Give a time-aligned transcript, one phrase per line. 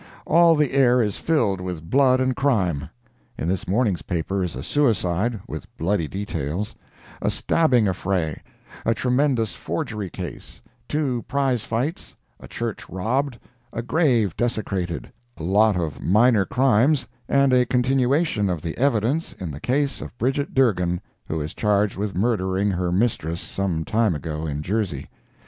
[0.25, 2.89] All the air is filled with blood and crime.
[3.37, 6.75] In this morning's paper is a suicide, with bloody details;
[7.21, 8.41] a stabbing affray;
[8.83, 10.59] a tremendous forgery case;
[10.89, 13.37] two prize fights; a church robbed;
[13.71, 19.51] a grave desecrated; a lot of minor crimes, and a continuation of the evidence in
[19.51, 24.47] the case of Bridget Dergan, who is charged with murdering her mistress, some time ago
[24.47, 25.09] in Jersey.